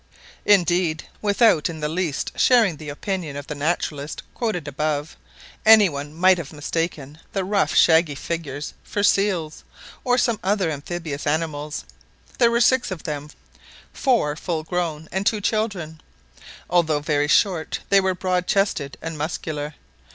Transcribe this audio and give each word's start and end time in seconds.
Indeed, 0.47 1.07
without 1.21 1.69
in 1.69 1.79
the 1.79 1.87
least 1.87 2.31
sharing 2.35 2.77
the 2.77 2.89
opinion 2.89 3.35
of 3.35 3.45
the 3.45 3.53
naturalist 3.53 4.23
quoted 4.33 4.67
above, 4.67 5.15
any 5.63 5.89
one 5.89 6.11
might 6.11 6.39
have 6.39 6.71
taken 6.71 7.19
the 7.33 7.43
rough 7.43 7.75
shaggy 7.75 8.15
figures 8.15 8.73
for 8.83 9.03
seals 9.03 9.63
or 10.03 10.17
some 10.17 10.39
other 10.43 10.71
amphibious 10.71 11.27
animals. 11.27 11.85
There 12.39 12.49
were 12.49 12.61
six 12.61 12.89
of 12.89 13.03
them 13.03 13.29
four 13.93 14.35
full 14.35 14.63
grown, 14.63 15.07
and 15.11 15.23
two 15.23 15.39
children. 15.39 16.01
Although 16.67 17.01
very 17.01 17.27
short, 17.27 17.81
they 17.89 18.01
were 18.01 18.15
broad 18.15 18.47
chested 18.47 18.97
and 19.03 19.19
muscular. 19.19 19.75